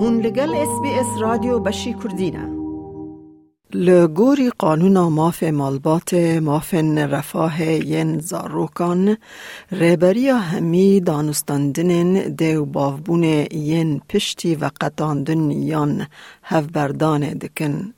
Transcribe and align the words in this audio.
هون 0.00 0.20
لگل 0.20 0.54
اس 0.54 0.80
بی 0.82 0.88
اس 0.88 1.06
رادیو 1.20 1.58
بشی 1.58 1.94
کردینه 1.94 2.58
لگوری 3.74 4.50
قانون 4.50 4.98
ماف 4.98 5.42
مالبات 5.42 6.14
مافن 6.42 6.98
رفاه 6.98 7.62
ین 7.62 8.18
زاروکان 8.18 9.16
ریبری 9.72 10.28
همی 10.28 11.00
دانستاندن 11.00 12.12
دیو 12.12 12.64
بافبون 12.64 13.22
ین 13.52 14.00
پشتی 14.08 14.54
و 14.54 14.70
قطاندن 14.80 15.50
یان 15.50 16.06
هفبردان 16.42 17.20
دکن. 17.20 17.94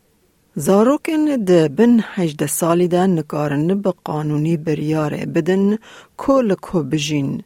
زاروکن 0.55 1.45
ده 1.45 1.69
بن 1.69 2.01
هجده 2.14 2.46
سالی 2.46 2.89
ده 2.89 3.07
نکارن 3.07 3.80
به 3.82 3.95
قانونی 4.05 4.57
بریاره 4.57 5.27
بدن 5.27 5.79
کل 6.17 6.55
کو 6.55 6.82
بجین. 6.82 7.43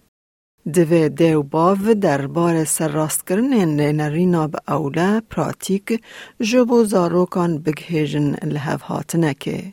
دوی 0.73 1.09
دیو 1.09 1.43
باو 1.43 1.95
دربار 1.95 2.65
سرراست 2.65 3.27
کرنین 3.27 3.77
نرینا 3.77 4.47
به 4.49 4.59
اوله 4.69 5.21
پراتیک 5.21 6.01
جبو 6.41 6.85
زاروکان 6.85 7.59
بگهیجن 7.59 8.37
لحف 8.45 8.83
هاتنکه. 8.83 9.73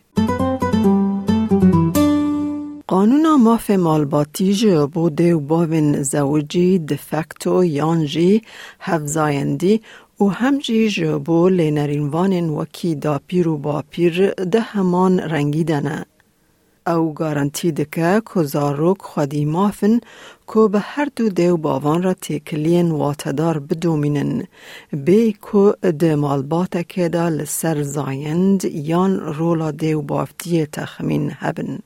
قانون 2.88 3.42
ماف 3.42 3.70
مالباتی 3.70 4.54
جبو 4.54 5.10
دیو 5.10 5.40
باوین 5.40 6.04
زوجی 6.04 6.80
دفکتو 6.80 7.64
یانجی 7.64 8.42
هفزایندی 8.80 9.82
و 10.22 10.26
همجی 10.26 10.90
جبو 10.90 11.50
لینرینوان 11.50 12.50
وکی 12.50 12.96
دا 12.96 13.20
و 13.32 13.58
با 13.58 13.84
پیر 13.90 14.32
ده 14.32 14.60
همان 14.60 15.20
رنگیدنه. 15.20 16.06
او 16.88 17.14
گارانتی 17.14 17.72
دکه 17.72 18.22
که 18.34 18.44
زاروک 18.44 19.02
خودی 19.02 19.46
مافن 19.46 20.00
که 20.54 20.68
به 20.72 20.80
هر 20.80 21.08
دو 21.16 21.30
دیو 21.30 21.58
باوان 21.58 22.04
را 22.04 22.14
تکلین 22.14 22.92
واتدار 22.92 23.60
بدومینن 23.60 24.44
بی 25.06 25.34
که 25.52 25.92
ده 25.92 26.16
مالبات 26.16 26.88
که 26.90 27.10
دا 27.10 27.30
لسر 27.30 27.82
زایند 27.82 28.66
یان 28.66 29.20
رولا 29.20 29.72
دیو 29.72 30.02
بافتی 30.02 30.66
تخمین 30.66 31.32
هبن. 31.36 31.80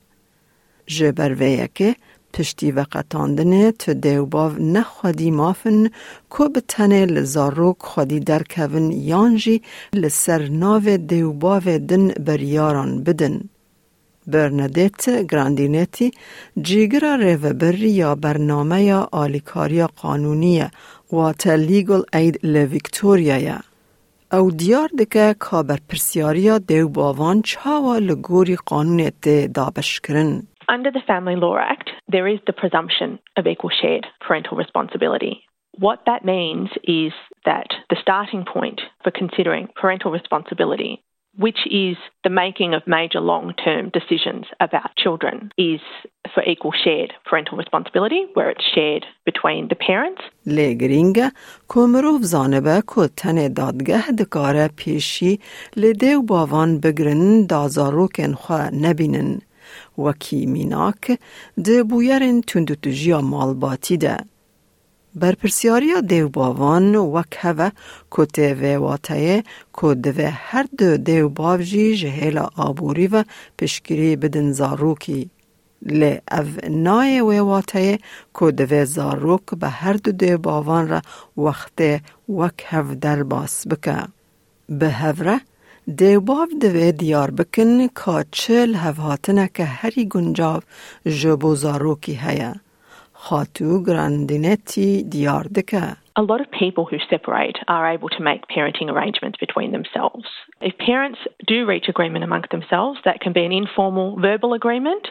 جبر 0.87 1.67
که 1.67 1.95
پشتی 2.33 2.71
و 2.71 2.85
قطاندنه 2.91 3.71
تو 3.71 3.93
دیو 3.93 4.25
باو 4.25 4.53
نخوادی 4.53 5.31
مافن 5.31 5.89
که 6.37 6.49
به 6.53 6.61
تنه 6.67 7.05
لزاروک 7.05 7.75
خودی 7.79 8.19
درکون 8.19 8.91
یانجی 8.91 9.61
لسر 9.93 10.47
ناو 10.47 10.97
دیو 10.97 11.33
باو 11.33 11.77
دن 11.77 12.07
بریاران 12.07 13.03
بدن. 13.03 13.41
برندت 14.32 15.26
گراندینتی 15.30 16.10
جیگر 16.62 17.16
ریوبری 17.16 17.90
یا 17.90 18.14
برنامه 18.14 18.82
یا 18.82 19.08
آلیکاریا 19.12 19.86
قانونی 20.02 20.62
و 21.12 21.32
لیگل 21.46 22.02
اید 22.12 22.46
لویکتوریا 22.46 23.58
او 24.32 24.50
دیار 24.50 24.88
دکه 24.98 25.34
کابر 25.38 25.78
پرسیاریا 25.88 26.58
دیو 26.58 26.88
باوان 26.88 27.42
چاوا 27.42 27.98
لگوری 27.98 28.56
قانونیت 28.66 29.52
دابش 29.54 30.00
کرن. 30.00 30.42
Under 30.68 30.90
the 30.92 31.02
Family 31.12 31.34
Law 31.34 31.56
Act, 31.58 31.90
there 32.14 32.28
is 32.34 32.40
the 32.46 32.52
presumption 32.52 33.18
of 33.36 33.46
equal 33.52 33.72
shared 33.80 34.06
parental 34.26 34.56
responsibility. 34.56 35.34
What 35.86 35.98
that 36.06 36.24
means 36.24 36.68
is 36.84 37.12
that 37.50 37.70
the 37.90 37.98
starting 38.04 38.44
point 38.54 38.80
for 39.02 39.10
considering 39.10 39.64
parental 39.80 40.10
responsibility 40.18 40.92
which 41.36 41.60
is 41.70 41.96
the 42.24 42.30
making 42.30 42.74
of 42.74 42.82
major 42.86 43.20
long 43.20 43.46
term 43.64 43.90
decisions 43.98 44.44
about 44.66 44.90
children, 44.96 45.52
is 45.56 45.80
for 46.34 46.42
equal 46.52 46.72
shared 46.84 47.12
parental 47.24 47.56
responsibility, 47.56 48.26
where 48.34 48.50
it's 48.50 48.64
shared 48.74 49.04
between 49.24 49.68
the 49.68 49.78
parents. 49.88 50.22
لگرینگه 50.46 51.32
کمروف 51.68 52.22
زانبه 52.22 52.82
که 52.94 53.08
تن 53.16 53.52
دادگه 53.52 54.12
دکاره 54.18 54.68
پیشی 54.76 55.38
لدیو 55.76 56.22
باوان 56.22 56.80
بگرن 56.80 57.46
دازاروکن 57.46 58.32
خواه 58.32 58.74
نبینن 58.74 59.40
وکی 59.98 60.46
میناک 60.46 61.18
ده 61.64 61.82
بویرن 61.82 62.40
تندوتجیا 62.40 63.20
مالباتی 63.20 63.96
ده. 63.96 64.16
برپرسیاریا 65.15 65.99
دیو 66.01 66.29
باوان 66.29 66.95
وک 66.95 67.37
هوا 67.39 67.69
کته 68.11 68.47
و 68.61 68.79
واتایه 68.83 69.43
که 69.81 69.93
دوه 69.93 70.29
هر 70.29 70.65
دو 70.77 70.97
دیو 70.97 71.29
باوجی 71.29 71.95
جهیلا 71.95 72.47
آبوری 72.55 73.07
و 73.07 73.23
پشگیری 73.57 74.15
بدن 74.15 74.51
زاروکی. 74.51 75.29
لی 75.81 76.19
او 76.31 76.45
نای 76.69 77.21
و 77.21 77.43
واتایه 77.43 77.99
که 78.39 78.51
دوه 78.51 78.85
زاروک 78.85 79.45
به 79.59 79.69
هر 79.69 79.93
دو 79.93 80.11
دیو 80.11 80.37
باوان 80.37 80.87
را 80.87 81.01
وقت 81.37 81.79
وک 82.29 82.63
هف 82.65 82.91
در 82.91 83.23
باس 83.23 83.67
بکه. 83.67 83.97
به 84.69 84.89
هفره 84.89 85.41
دیو 85.95 86.19
باو 86.19 86.47
دوه 86.61 86.91
دیار 86.91 87.31
بکن 87.31 87.87
که 87.87 88.25
چل 88.31 88.75
هفهاتنه 88.75 89.49
که 89.53 89.63
هری 89.63 90.05
گنجاو 90.05 90.61
جبو 91.05 91.55
زاروکی 91.55 92.13
هیه. 92.13 92.64
خاتو 93.24 93.82
گراندینتی 93.82 95.02
دیار 95.02 95.44
دکه. 95.44 95.96
A 96.16 96.22
lot 96.22 96.40
of 96.44 96.48
people 96.50 96.84
who 96.90 96.98
separate 97.14 97.58
are 97.68 97.86
able 97.96 98.10
to 98.16 98.22
make 98.30 98.42
parenting 98.56 98.88
arrangements 98.94 99.38
between 99.44 99.70
themselves. 99.76 100.26
If 100.68 100.74
parents 100.90 101.20
do 101.52 101.58
reach 101.72 101.86
agreement 101.94 102.24
amongst 102.28 102.50
themselves, 102.56 102.96
that 103.06 103.18
can 103.24 103.32
be 103.32 103.44
an 103.48 103.54
informal 103.62 104.08
verbal 104.28 104.52
agreement, 104.60 105.04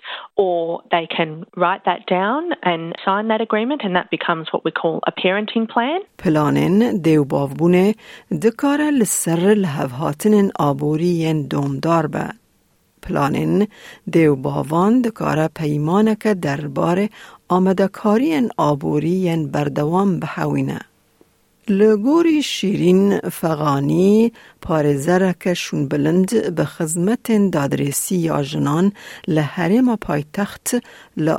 or 0.46 0.82
they 0.96 1.06
can 1.18 1.30
write 1.64 1.84
that 1.90 2.02
down 2.18 2.44
and 2.72 2.82
sign 3.08 3.26
that 3.32 3.42
agreement, 3.48 3.82
and 3.86 3.94
that 4.00 4.10
becomes 4.18 4.46
what 4.54 4.64
we 4.68 4.72
call 4.82 4.96
a 5.12 5.14
parenting 5.24 5.66
plan. 5.74 6.00
پلانن 6.18 7.02
دیو 7.02 7.24
بافبونه 7.24 7.96
دکاره 8.44 8.90
لسر 8.92 9.54
لحوهاتن 9.54 10.52
آبوری 10.56 11.34
دومدار 11.44 12.08
به. 12.08 12.30
پلانین 13.02 13.68
دیو 14.12 14.36
باوان 14.36 15.02
دکاره 15.02 15.48
پیمانک 15.56 16.28
درباره 16.28 17.10
آمدکاری 17.49 18.49
آبوری 18.57 19.37
بردوام 19.37 20.21
بحوینه. 20.21 20.81
لگوری 21.69 22.43
شیرین 22.43 23.19
فغانی 23.19 24.33
پارزرک 24.63 25.55
شون 25.55 25.89
بلند 25.89 26.55
به 26.55 26.65
خدمت 26.65 27.51
دادرسی 27.51 28.17
یا 28.17 28.43
جنان 28.43 28.93
لحرم 29.29 29.97
پایتخت 29.97 30.77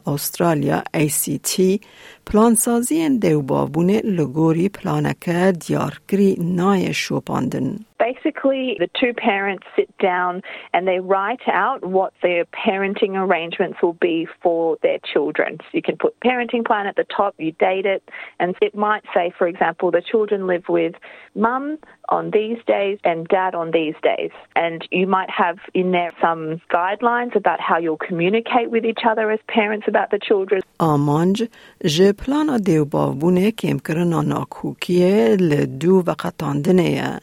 استرالیا 0.08 0.84
ای 0.94 1.10
سی 1.10 1.38
تی 1.38 1.82
پلانسازی 2.27 3.19
دیوبابون 3.19 3.91
لگوری 3.91 4.69
پلانک 4.69 5.29
دیارکری 5.67 6.37
نای 6.41 6.95
شوپاندن. 6.95 7.79
Basically, 7.99 8.77
the 8.79 8.89
two 9.01 9.13
parents 9.13 9.67
sit 9.77 9.91
down 9.99 10.41
and 10.73 10.89
they 10.89 11.01
write 11.01 11.47
out 11.47 11.85
what 11.85 12.13
their 12.23 12.45
parenting 12.47 13.15
arrangements 13.15 13.79
will 13.83 13.99
be 14.11 14.27
for 14.43 14.79
their 14.83 14.99
children. 15.13 15.59
So 15.61 15.71
you 15.79 15.83
can 15.83 15.99
put 16.05 16.19
parenting 16.21 16.65
plan 16.65 16.87
at 16.87 16.97
the 16.97 17.05
top, 17.05 17.35
you 17.37 17.53
date 17.53 17.85
it, 17.85 18.03
and 18.41 18.57
it 18.63 18.75
might 18.75 19.05
say, 19.15 19.33
for 19.37 19.47
example, 19.47 19.91
the 19.91 20.01
children 20.13 20.47
live 20.47 20.67
with 20.69 20.95
mum 21.35 21.79
on 22.17 22.31
these 22.39 22.61
days 22.67 22.99
and 23.05 23.19
dad 23.29 23.55
on 23.55 23.71
these 23.71 23.99
days. 24.11 24.33
And 24.57 24.79
you 24.91 25.07
might 25.07 25.31
have 25.31 25.59
in 25.75 25.93
there 25.93 26.13
some 26.21 26.43
guidelines 26.77 27.35
about 27.43 27.61
how 27.61 27.79
you'll 27.79 28.05
communicate 28.09 28.69
with 28.75 28.85
each 28.91 29.03
other 29.11 29.31
as 29.31 29.41
parents 29.59 29.87
about 29.93 30.11
the 30.11 30.19
children. 30.29 30.63
آمانج 30.81 31.49
جه 31.85 32.13
پلانا 32.13 32.59
دیو 32.59 32.85
بابونه 32.85 33.51
کم 33.51 33.79
کرنا 33.79 34.23
ناکوکیه 34.23 35.37
لدو 35.41 36.03
و 36.07 36.11
قطاندنه 36.19 37.21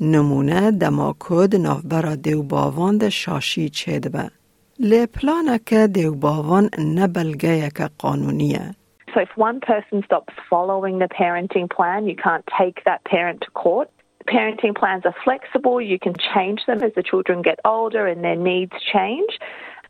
نمونه 0.00 0.70
دما 0.70 1.16
کد 1.20 1.56
نافبرا 1.56 2.14
دیو 2.14 2.42
باوان 2.42 2.98
ده 2.98 3.10
شاشی 3.10 3.68
چید 3.68 4.12
به. 4.12 4.30
لی 4.78 5.06
پلانا 5.06 5.58
که 5.58 5.86
دیو 5.86 6.14
باوان 6.14 6.70
نبلگه 6.94 7.70
که 7.76 7.88
قانونیه. 7.98 8.74
So 9.14 9.20
if 9.20 9.36
one 9.36 9.60
person 9.60 10.02
stops 10.04 10.34
following 10.50 10.98
the 10.98 11.06
parenting 11.06 11.70
plan, 11.70 12.06
you 12.10 12.16
can't 12.16 12.44
take 12.58 12.82
that 12.84 13.04
parent 13.04 13.42
to 13.42 13.50
court. 13.50 13.88
Parenting 14.28 14.74
plans 14.74 15.04
are 15.04 15.14
flexible. 15.22 15.80
You 15.80 15.98
can 15.98 16.14
change 16.34 16.60
them 16.66 16.82
as 16.82 16.92
the 16.94 17.02
children 17.02 17.42
get 17.42 17.58
older 17.64 18.06
and 18.06 18.24
their 18.24 18.36
needs 18.36 18.72
change. 18.92 19.38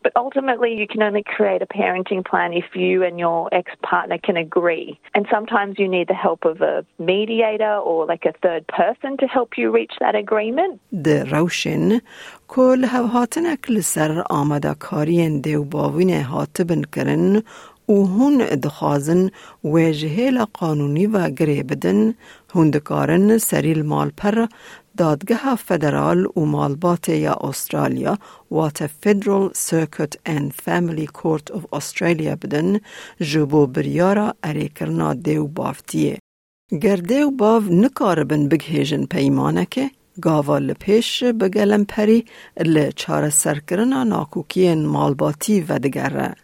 But 0.04 0.12
ultimately, 0.16 0.74
you 0.80 0.86
can 0.86 1.02
only 1.02 1.22
create 1.22 1.62
a 1.62 1.66
parenting 1.66 2.22
plan 2.30 2.52
if 2.52 2.76
you 2.76 3.02
and 3.02 3.18
your 3.18 3.48
ex 3.52 3.72
partner 3.82 4.18
can 4.18 4.36
agree. 4.36 5.00
And 5.14 5.26
sometimes 5.30 5.78
you 5.78 5.88
need 5.88 6.08
the 6.08 6.20
help 6.26 6.44
of 6.44 6.60
a 6.60 6.84
mediator 6.98 7.76
or 7.76 8.04
like 8.04 8.26
a 8.26 8.34
third 8.42 8.66
person 8.66 9.16
to 9.20 9.26
help 9.26 9.56
you 9.56 9.70
reach 9.70 9.94
that 10.00 10.14
agreement. 10.14 10.78
The 10.92 11.24
روشن 11.32 12.00
کل 12.48 12.84
هاتنک 12.84 13.70
لسر 13.70 14.24
آمده 14.30 14.74
کارین 14.74 15.40
دیو 15.40 15.64
باوین 15.64 16.10
هاتبن 16.10 16.82
کرن 16.92 17.42
و 17.89 17.93
هون 17.93 18.37
دخوازن 18.37 19.29
وجهه 19.63 20.45
قانونی 20.53 21.07
و 21.07 21.29
گره 21.29 21.63
بدن 21.63 22.13
هون 22.55 22.69
دکارن 22.69 23.37
سریل 23.37 23.81
مال 23.81 24.11
پر 24.17 24.47
دادگاه 24.97 25.55
فدرال 25.55 26.25
و 26.25 26.45
مالبات 26.45 27.09
یا 27.09 27.33
استرالیا 27.33 28.17
وات 28.51 28.87
فدرال 28.87 29.51
سرکت 29.53 30.13
and 30.13 30.51
فامیلی 30.63 31.07
کورت 31.07 31.51
of 31.51 31.73
استرالیا 31.73 32.35
بدن 32.35 32.79
جبو 33.19 33.67
بریارا 33.67 34.33
اریکرنا 34.43 35.13
دیو 35.13 35.47
بافتیه. 35.47 36.19
گرده 36.81 37.25
و 37.25 37.31
باو 37.31 37.63
نکاربن 37.63 38.47
بگهیجن 38.47 39.05
پیمانکه 39.05 39.91
گاوا 40.21 40.57
لپیش 40.57 41.23
بگلم 41.23 41.85
پری 41.85 42.25
لچار 42.57 43.29
سرکرنا 43.29 44.03
ناکوکین 44.03 44.85
مالباتی 44.85 45.61
و 45.61 45.79
دگره. 45.79 46.35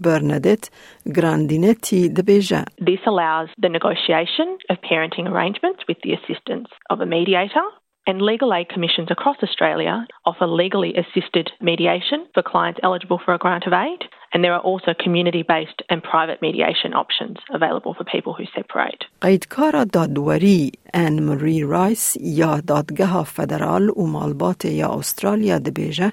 Bernadette 0.00 0.70
Grandinetti 1.06 2.08
de 2.08 2.22
Beja. 2.22 2.64
This 2.78 3.00
allows 3.06 3.48
the 3.58 3.68
negotiation 3.68 4.58
of 4.68 4.78
parenting 4.80 5.28
arrangements 5.28 5.80
with 5.86 5.98
the 6.02 6.14
assistance 6.14 6.68
of 6.88 7.00
a 7.00 7.06
mediator 7.06 7.66
and 8.06 8.22
legal 8.22 8.52
aid 8.54 8.68
commissions 8.68 9.08
across 9.10 9.36
Australia 9.42 10.06
offer 10.24 10.46
legally 10.46 10.94
assisted 10.96 11.50
mediation 11.60 12.26
for 12.34 12.42
clients 12.42 12.80
eligible 12.82 13.20
for 13.24 13.34
a 13.34 13.38
grant 13.38 13.66
of 13.66 13.72
aid. 13.72 14.00
And 14.33 14.43
there 14.43 14.53
are 14.53 14.65
also 14.71 14.93
community 15.05 15.43
based 15.43 15.79
and 15.89 16.03
private 16.03 16.39
mediation 16.47 16.91
options 17.03 17.37
available 17.57 17.93
for 17.97 18.03
people 18.03 18.33
who 18.37 18.45
separate. 18.59 19.05
قیدکار 19.21 19.83
دادوری 19.83 20.71
ان 20.93 21.23
مری 21.23 21.63
رایس 21.63 22.17
یا 22.21 22.59
دادگاه 22.67 23.23
فدرال 23.23 23.89
و 23.89 24.07
مالبات 24.07 24.65
یا 24.65 24.89
استرالیا 24.89 25.59
دبیجه 25.59 26.11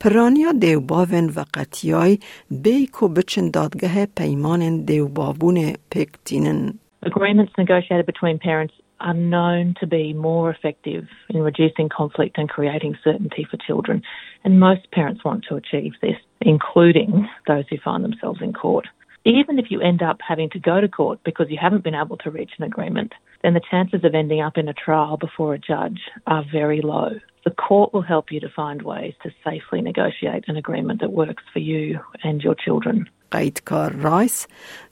پرانیا 0.00 0.52
دیوباون 0.52 1.26
و 1.36 1.44
قطیای 1.54 2.18
بیکو 2.50 3.08
بچن 3.08 3.50
دادگاه 3.50 4.06
پیمان 4.06 4.84
دیوبابون 4.84 5.72
پکتینن. 5.90 6.78
Agreements 7.06 7.52
negotiated 7.58 8.06
between 8.06 8.38
parents 8.38 8.74
are 9.05 9.13
known 9.13 9.75
to 9.79 9.87
be 9.87 10.13
more 10.13 10.49
effective 10.49 11.05
in 11.29 11.41
reducing 11.41 11.87
conflict 11.87 12.37
and 12.37 12.49
creating 12.49 12.97
certainty 13.03 13.47
for 13.49 13.57
children. 13.57 14.01
And 14.43 14.59
most 14.59 14.91
parents 14.91 15.23
want 15.23 15.45
to 15.47 15.55
achieve 15.55 15.93
this, 16.01 16.17
including 16.41 17.29
those 17.47 17.65
who 17.69 17.77
find 17.77 18.03
themselves 18.03 18.41
in 18.41 18.51
court. 18.51 18.87
Even 19.23 19.57
if 19.59 19.67
you 19.69 19.79
end 19.79 20.01
up 20.01 20.17
having 20.27 20.49
to 20.51 20.59
go 20.59 20.81
to 20.81 20.87
court 20.87 21.19
because 21.23 21.47
you 21.49 21.57
haven't 21.61 21.83
been 21.83 21.95
able 21.95 22.17
to 22.17 22.31
reach 22.31 22.51
an 22.57 22.63
agreement, 22.65 23.13
then 23.43 23.53
the 23.53 23.61
chances 23.71 24.03
of 24.03 24.15
ending 24.15 24.41
up 24.41 24.57
in 24.57 24.67
a 24.67 24.73
trial 24.73 25.17
before 25.17 25.53
a 25.53 25.59
judge 25.59 25.99
are 26.25 26.43
very 26.51 26.81
low. 26.81 27.11
The 27.44 27.54
court 27.68 27.88
will 27.94 28.06
help 28.14 28.26
you 28.32 28.40
to 28.40 28.50
find 28.60 28.82
ways 28.82 29.14
to 29.22 29.30
safely 29.46 29.80
negotiate 29.80 30.44
an 30.46 30.56
agreement 30.56 31.00
that 31.00 31.12
works 31.12 31.44
for 31.52 31.62
you 31.72 32.00
and 32.22 32.42
your 32.42 32.54
children. 32.54 32.96
قیدکار 33.32 33.92
رایس 33.92 34.46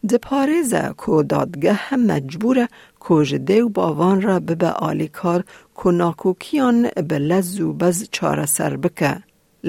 ده 0.08 0.18
پارێزە 0.28 0.84
کۆ 1.02 1.14
دادگە 1.32 1.74
هەم 1.86 2.02
مەجبورە 2.10 2.66
کۆژدێ 3.04 3.60
و 3.62 3.68
باوان 3.68 4.18
را 4.22 4.36
ببە 4.48 4.70
ئالیکار 4.82 5.40
کۆ 5.78 5.88
ناکۆکیان 6.00 6.78
بە 7.08 7.18
لەز 7.30 7.60
و 7.60 7.72
بەز 7.80 7.98
چارەسەر 8.16 8.74
بکە 8.84 9.12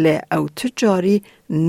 لێ 0.04 0.18
ئەو 0.32 0.46
تجاری 0.60 1.18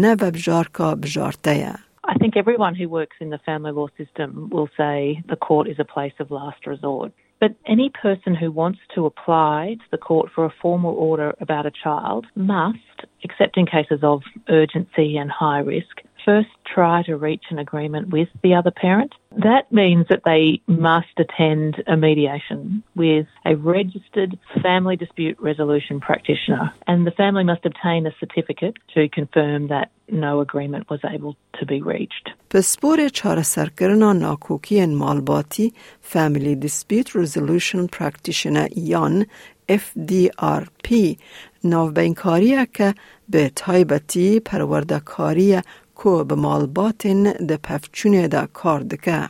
نەبە 0.03 0.29
بژارکا 0.35 0.89
بژارتەیە. 1.03 1.75
I 2.13 2.15
think 2.21 2.37
everyone 2.37 2.75
who 2.81 2.89
works 2.99 3.19
in 3.25 3.31
the 3.31 3.43
family 3.49 3.73
law 3.79 3.89
system 4.01 4.31
will 4.55 4.71
say 4.81 5.23
the 5.33 5.41
court 5.47 5.67
is 5.73 5.79
a 5.79 5.91
place 5.95 6.17
of 6.23 6.27
last 6.31 6.63
resort. 6.73 7.13
But 7.46 7.58
any 7.68 7.92
person 7.92 8.34
who 8.34 8.50
wants 8.52 8.80
to 8.96 9.06
apply 9.06 9.76
to 9.78 9.86
the 9.92 10.00
court 10.00 10.32
for 10.34 10.46
a 10.46 10.54
formal 10.64 10.96
order 10.96 11.36
about 11.40 11.68
a 11.68 11.72
child 11.72 12.26
must, 12.34 13.06
except 13.22 13.56
in 13.56 13.68
cases 13.68 14.00
of 14.02 14.24
urgency 14.50 15.16
and 15.18 15.30
high 15.30 15.60
risk, 15.60 16.02
first 16.25 16.49
try 16.75 17.03
to 17.05 17.17
reach 17.17 17.45
an 17.51 17.59
agreement 17.59 18.09
with 18.09 18.29
the 18.43 18.55
other 18.55 18.71
parent. 18.71 19.13
That 19.51 19.71
means 19.73 20.07
that 20.11 20.23
they 20.25 20.61
must 20.67 21.15
attend 21.19 21.83
a 21.87 21.97
mediation 21.97 22.83
with 22.95 23.27
a 23.45 23.55
registered 23.57 24.39
family 24.63 24.97
dispute 24.97 25.37
resolution 25.41 26.01
practitioner, 26.01 26.73
and 26.87 27.07
the 27.07 27.13
family 27.23 27.45
must 27.45 27.65
obtain 27.65 28.07
a 28.07 28.13
certificate 28.21 28.77
to 28.95 29.09
confirm 29.09 29.69
that 29.69 29.91
no 30.09 30.41
agreement 30.41 30.91
was 30.91 31.01
able 31.05 31.37
to 31.59 31.67
be 31.67 31.81
reached. 31.83 32.27
پسپور 32.51 32.99
چارەسەرکردنا 33.09 34.13
ناکۆکیên 34.13 34.91
malbatî 34.95 35.73
Family 36.03 36.55
Dispute 36.65 37.11
Resolution 37.15 37.89
Practitioner 37.89 38.69
یان 38.77 39.27
FDRP 39.69 41.17
ناوبینکاریه 41.65 42.67
که 42.67 42.95
به 43.29 43.51
تایبەتی 43.57 44.41
پەروەردەکاریە 44.49 45.63
کو 45.96 46.24
به 46.24 46.36
مالباتن 46.36 47.24
ده 47.50 47.58
پفچونه 47.58 48.28
ده 48.28 48.48
کار 48.54 48.82
دکه. 48.92 49.30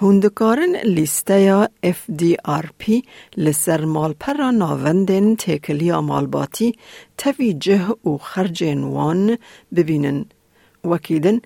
هندکارن 0.00 0.76
لیسته 0.96 1.40
یا 1.40 1.68
FDRP 1.98 2.82
لسر 3.36 3.84
مالپر 3.84 4.50
ناوندن 4.50 5.34
تکلیا 5.34 6.00
مالباتی 6.00 6.74
تویجه 7.18 7.86
و 8.06 8.18
خرج 8.18 8.62
وان 8.94 9.38
ببینن. 9.76 10.24
وکیدن 10.84 11.40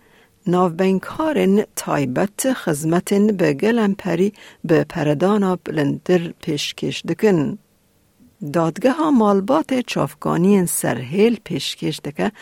ناوبینکارن 0.46 1.64
تایبت 1.76 2.52
خزمتن 2.52 3.26
به 3.26 3.52
گلم 3.52 3.94
پری 3.94 4.32
به 4.64 4.84
پردانا 4.84 5.58
بلندر 5.64 6.32
پیشکش 6.42 7.02
دکن. 7.08 7.58
دادگاه 8.52 9.10
مالبات 9.10 9.80
چافگانی 9.80 10.66
سرهیل 10.66 11.40
پیشکش 11.44 12.00
دکه 12.00 12.32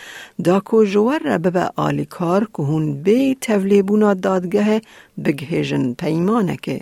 دا 0.45 0.61
کو 0.61 0.85
جوار 0.85 1.21
را 1.25 1.39
به 1.39 1.71
آلیکار 1.77 2.49
که 2.55 2.63
هون 2.63 3.03
بی 3.03 3.35
تولیبونا 3.35 4.15
دادگاه 4.15 4.81
بگهیجن 5.25 5.93
پیمانه 5.93 6.57
که 6.57 6.81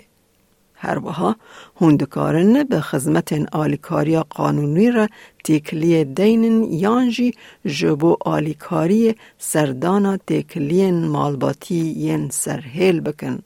هر 0.73 0.99
وها 0.99 1.35
هندکارن 1.81 2.63
به 2.63 2.81
خدمت 2.81 3.55
آلیکاری 3.55 4.19
قانونی 4.19 4.91
را 4.91 5.07
تکلی 5.43 6.05
دینن 6.05 6.63
یانجی 6.63 7.33
جبو 7.65 8.17
آلیکاری 8.21 9.15
سردانا 9.37 10.17
تکلی 10.17 10.91
مالباتی 10.91 11.75
ین 11.75 12.29
سرهیل 12.29 13.01
بکن. 13.01 13.39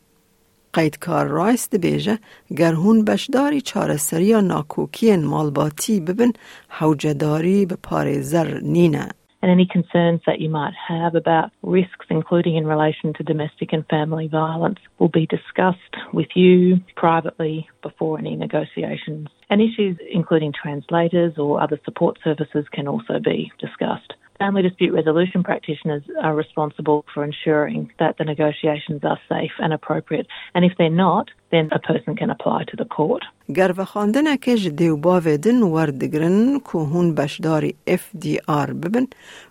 قیدکار 0.74 1.26
رایس 1.26 1.70
دبیجه 1.70 2.18
گر 2.56 2.72
هون 2.72 3.04
بشداری 3.04 3.60
چارەسەری 3.60 4.32
ناکۆکیên 4.52 5.22
مالباتی 5.32 6.00
ببن 6.00 6.32
حوجەداری 6.78 7.66
به 7.70 7.76
پارێزەر 7.86 8.48
نینە. 8.74 9.08
and 9.42 9.50
any 9.50 9.66
concerns 9.66 10.20
that 10.24 10.40
you 10.40 10.48
might 10.48 10.72
have 10.88 11.16
about 11.16 11.50
risks, 11.62 12.06
including 12.08 12.54
in 12.56 12.64
relation 12.64 13.12
to 13.14 13.24
domestic 13.24 13.72
and 13.72 13.84
family 13.88 14.28
violence, 14.28 14.78
will 15.00 15.08
be 15.08 15.26
discussed 15.26 15.94
with 16.12 16.28
you 16.36 16.78
privately 16.94 17.68
before 17.82 18.18
any 18.18 18.36
negotiations. 18.36 19.26
And 19.50 19.60
issues 19.60 19.98
including 20.12 20.52
translators 20.52 21.34
or 21.38 21.60
other 21.60 21.78
support 21.84 22.20
services 22.22 22.66
can 22.72 22.86
also 22.86 23.18
be 23.18 23.50
discussed. 23.58 24.14
Family 24.42 24.62
dispute 24.68 24.92
resolution 25.00 25.40
practitioners 25.50 26.02
are 26.26 26.34
responsible 26.34 26.98
for 27.12 27.20
ensuring 27.30 27.80
that 28.00 28.12
the 28.18 28.24
negotiations 28.32 29.00
are 29.10 29.20
safe 29.28 29.54
and 29.64 29.72
appropriate. 29.72 30.26
And 30.54 30.64
if 30.64 30.72
they're 30.78 31.00
not, 31.08 31.26
then 31.52 31.68
a 31.78 31.78
person 31.90 32.12
can 32.20 32.30
apply 32.34 32.64
to 32.70 32.76
the 32.76 32.88
court. 32.96 33.22
گر 33.54 33.72
و 33.76 33.84
خواندن 33.84 34.36
که 34.36 34.56
جدی 34.56 34.88
و 34.88 34.96
باودن 34.96 35.62
وردگرن 35.62 36.58
که 36.58 36.78
هون 36.78 37.14
بشداری 37.14 37.74
FDR 37.88 38.70
ببن 38.70 39.06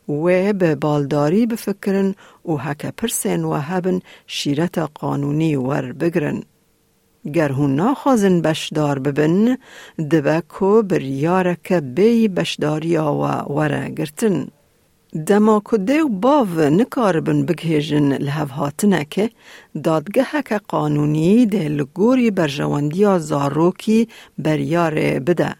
و 0.10 0.54
به 0.54 0.76
بالداری 0.76 1.46
بفکرن 1.46 2.16
و 2.46 2.52
حکا 2.58 2.92
پرسن 2.98 3.44
و 3.44 3.54
هبن 3.54 4.00
شیرت 4.28 4.78
قانونی 4.78 5.56
ور 5.56 5.94
بگرن. 5.94 6.44
گر 7.34 7.52
هون 7.52 7.76
ناخوازن 7.76 8.42
بشدار 8.42 9.00
ببن 9.00 9.58
دبه 10.12 10.44
که 10.60 10.84
بریارک 10.90 11.74
بی 11.74 12.28
بشداری 12.28 12.98
و 12.98 13.02
وره 13.58 13.90
گرتن. 13.90 14.48
دما 15.15 15.63
کده 15.65 16.03
و 16.03 16.09
باو 16.09 16.61
نکاربن 16.61 17.47
بگهیجن 17.47 18.17
لحو 18.17 18.47
هاتنه 18.47 19.07
که 19.11 19.31
دادگه 19.85 20.43
که 20.43 20.59
قانونی 20.69 21.47
ده 21.47 21.69
لگوری 21.69 22.31
برجواندی 22.31 23.19
زاروکی 23.19 24.09
بریار 24.39 24.95
بده. 25.19 25.55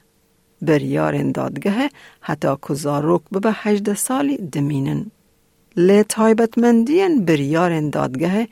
بریار 0.63 1.23
دادگه 1.23 1.91
حتی 2.21 2.57
که 2.69 2.75
زاروک 2.75 3.23
ببه 3.33 3.53
هجده 3.53 3.95
سالی 3.95 4.37
دمینن. 4.37 5.07
لی 5.77 6.03
تایبتمندین 6.03 7.25
بریار 7.25 7.81
دادگه 7.81 8.49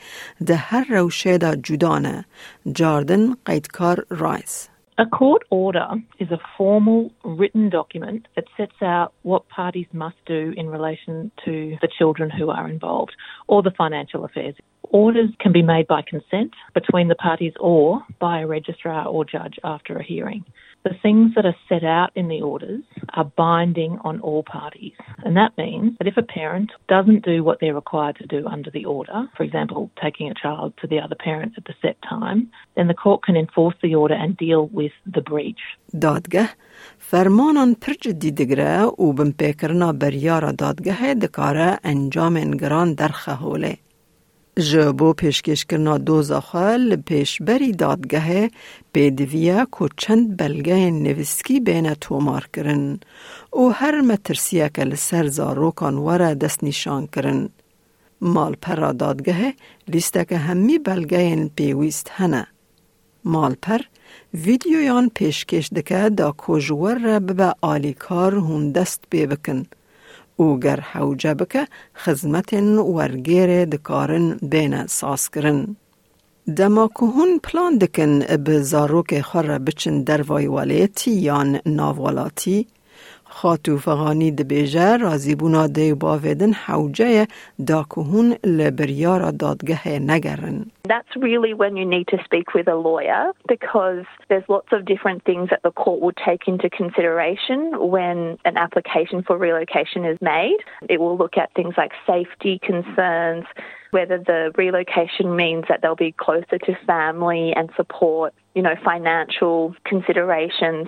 ده 0.47 0.57
هر 0.57 0.85
روشه 0.89 1.39
دا 1.39 1.55
جدانه. 1.55 2.25
جاردن 2.73 3.35
قیدکار 3.45 4.07
رایس. 4.11 4.69
A 4.97 5.07
court 5.07 5.43
order 5.51 5.89
is 6.21 6.31
a 6.31 6.39
formal 6.57 7.11
written 7.25 7.69
document 7.69 8.29
that 8.37 8.45
sets 8.57 8.81
out 8.81 9.13
what 9.23 9.49
parties 9.49 9.89
must 9.93 10.17
do 10.25 10.55
in 10.57 10.69
relation 10.69 11.33
to 11.45 11.77
the 11.81 11.89
children 11.99 12.31
who 12.31 12.49
are 12.49 12.69
involved 12.69 13.11
or 13.49 13.61
the 13.61 13.73
financial 13.73 14.25
affairs. 14.25 14.55
Orders 14.94 15.30
can 15.40 15.52
be 15.52 15.62
made 15.62 15.88
by 15.88 16.02
consent 16.02 16.52
between 16.74 17.10
the 17.10 17.16
parties 17.16 17.54
or 17.60 18.02
by 18.20 18.42
a 18.42 18.48
registrar 18.48 19.06
or 19.06 19.24
judge 19.24 19.60
after 19.64 19.96
a 19.98 20.04
hearing. 20.04 20.44
The 20.84 20.96
things 21.04 21.36
that 21.36 21.46
are 21.46 21.56
set 21.68 21.84
out 21.84 22.12
in 22.16 22.30
the 22.30 22.42
orders 22.42 22.84
are 23.14 23.26
binding 23.26 24.00
on 24.02 24.22
all 24.22 24.44
parties. 24.44 24.94
And 25.26 25.36
that 25.36 25.58
means 25.58 25.98
that 25.98 26.08
if 26.08 26.18
a 26.18 26.24
parent 26.24 26.72
doesn't 26.88 27.26
do 27.26 27.44
what 27.44 27.60
they're 27.60 27.76
required 27.76 28.16
to 28.22 28.26
do 28.26 28.48
under 28.48 28.72
the 28.72 28.86
order, 28.86 29.28
for 29.36 29.44
example, 29.44 29.92
taking 30.02 30.30
a 30.30 30.34
child 30.34 30.74
to 30.82 30.88
the 30.88 31.00
other 31.00 31.16
parent 31.16 31.54
at 31.58 31.66
the 31.66 31.76
set 31.82 31.98
time, 32.02 32.50
then 32.76 32.88
the 32.88 32.94
court 32.94 33.24
can 33.24 33.36
enforce 33.36 33.76
the 33.84 33.94
order 33.94 34.16
and 34.16 34.38
deal 34.38 34.68
with 34.68 34.94
the 35.06 35.22
breach. 35.22 35.64
دادگه 36.02 36.50
فرمانان 36.98 37.76
پر 37.82 37.94
جدی 38.02 38.32
دگره 38.32 38.84
و 38.84 39.14
بمپیکرنا 39.14 39.94
بریارا 39.94 40.52
دادگه 40.52 41.14
دکاره 41.14 41.80
انجام 41.84 42.52
گران 42.52 42.94
در 42.94 43.08
خهوله. 43.08 43.78
جبو 44.57 45.13
پیشکش 45.13 45.65
کرنا 45.65 45.99
دوزا 45.99 46.41
خال 46.41 46.97
پیش 46.97 47.43
بری 47.43 47.73
دادگه 47.73 48.51
بیدویا 48.93 49.67
کو 49.71 49.89
چند 49.97 50.37
بلگه 50.37 50.91
نویسکی 50.91 51.61
بین 51.61 51.95
تومار 51.95 52.49
کرن 52.53 52.99
و 53.53 53.69
هر 53.69 54.01
مترسیه 54.01 54.71
که 54.75 54.85
لسر 54.85 55.27
زاروکان 55.27 55.95
وره 55.95 56.35
دست 56.35 56.65
نشان 56.65 57.07
کرن. 57.07 57.49
مال 58.21 58.55
پر 58.63 58.93
دادگه 58.93 59.55
لیسته 59.89 60.25
که 60.25 60.37
همی 60.37 60.79
بلگه 60.79 61.51
پیویست 61.57 62.11
هنه. 62.11 62.47
مال 63.25 63.55
پر 63.63 63.79
ویدیویان 64.35 65.11
پیشکش 65.15 65.69
دکه 65.69 66.09
دا 66.09 66.35
کجور 66.39 66.99
را 66.99 67.21
به 67.21 67.55
آلیکار 67.61 68.35
هون 68.35 68.73
دست 68.73 69.05
بی. 69.11 69.27
او 70.37 70.61
گر 70.61 70.81
حوجه 70.81 71.35
بکه 71.35 71.69
خزمت 71.95 72.53
ورگیر 72.79 73.65
دکارن 73.65 74.39
بین 74.43 74.87
ساس 74.87 75.31
کرن. 75.31 75.77
دما 76.57 76.89
که 76.89 77.07
هون 77.07 77.39
پلان 77.43 77.79
دکن 77.79 78.19
به 78.19 78.63
زاروک 78.63 79.21
خور 79.21 79.59
بچن 79.59 80.03
در 80.03 80.23
وایوالیتی 80.23 81.11
یان 81.11 81.61
ناولاتی، 81.67 82.67
خاتو 83.34 83.78
فغانی 83.78 84.32
دبیجه 84.32 84.98
رازی 84.98 85.36
بونا 85.36 85.68
دی 85.68 85.94
باویدن 85.94 86.54
حوجه 86.54 87.28
دا 87.68 87.84
کهون 87.84 88.36
لبریارا 88.44 89.32
دادگه 89.32 90.00
نگرن. 90.00 90.66
That's 90.88 91.16
really 91.16 91.54
when 91.54 91.78
you 91.78 91.86
need 91.86 92.08
to 92.08 92.18
speak 92.28 92.48
with 92.56 92.68
a 92.68 92.78
lawyer 92.88 93.24
because 93.48 94.06
there's 94.30 94.48
lots 94.50 94.72
of 94.76 94.86
different 94.86 95.24
things 95.30 95.50
that 95.52 95.62
the 95.68 95.74
court 95.84 96.00
will 96.04 96.18
take 96.30 96.44
into 96.48 96.68
consideration 96.82 97.60
when 97.96 98.18
an 98.50 98.56
application 98.66 99.18
for 99.28 99.38
relocation 99.38 100.02
is 100.12 100.18
made. 100.22 100.60
It 100.94 101.00
will 101.00 101.18
look 101.22 101.36
at 101.44 101.48
things 101.54 101.76
like 101.82 101.92
safety 102.14 102.60
concerns, 102.72 103.46
whether 103.92 104.18
the 104.18 104.42
relocation 104.64 105.28
means 105.44 105.64
that 105.70 105.78
they'll 105.82 106.04
be 106.10 106.14
closer 106.26 106.58
to 106.68 106.72
family 106.94 107.46
and 107.60 107.70
support, 107.80 108.34
you 108.56 108.64
know, 108.66 108.76
financial 108.92 109.76
considerations. 109.92 110.88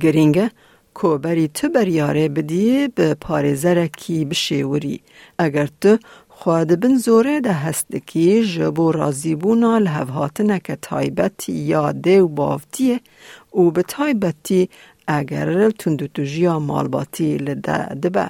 گرینگه 0.00 0.50
کوبری 0.97 1.47
تو 1.47 1.69
بریاره 1.69 2.29
بدی 2.29 2.87
به 2.87 3.13
پارزره 3.13 3.87
کی 3.87 4.25
بشیوری 4.25 5.01
اگر 5.37 5.67
تو 5.81 5.97
خواد 6.29 6.79
بن 6.79 6.97
زوره 6.97 7.41
ده 7.41 7.53
هست 7.53 7.95
کی 7.95 8.45
جبو 8.45 8.91
رازی 8.91 9.35
بونا 9.35 9.77
لحوهاتنه 9.77 10.59
که 10.59 10.77
تایبتی 10.81 11.53
یا 11.53 11.91
دیو 11.91 12.27
بافتیه. 12.27 12.99
و 13.53 13.71
به 13.71 13.83
تایبتی 13.83 14.69
اگر 15.07 15.69
تندو 15.69 16.07
تجیا 16.07 16.59
مالباتی 16.59 17.37
لده 17.37 17.77
دبه. 17.77 18.29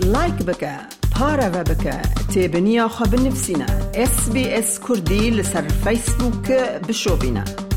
لایک 0.00 0.34
بکه 0.34 0.72
پاره 1.14 1.48
و 1.48 1.64
بکه 1.64 2.02
تیبنیا 2.32 2.88
خواب 2.88 3.14
نفسینا 3.14 3.66
اس 3.94 4.30
بی 4.30 4.48
اس 4.48 4.80
کردی 4.88 5.30
لسر 5.30 5.68
فیسبوک 5.68 6.50
بشو 6.88 7.16
بینه 7.16 7.67